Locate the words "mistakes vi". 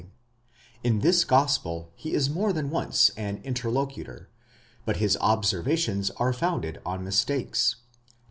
7.03-8.09